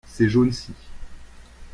[0.07, 0.73] ces jaunes-ci.